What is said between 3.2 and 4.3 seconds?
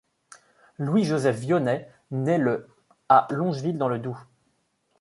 Longevilles dans le Doubs.